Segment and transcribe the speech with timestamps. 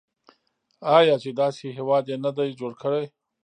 [0.97, 3.05] آیا چې داسې هیواد یې نه دی جوړ کړی؟